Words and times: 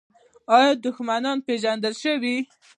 آیا 0.55 0.71
دښمنان 0.85 1.37
پیژندل 1.47 1.93
شوي؟ 2.03 2.37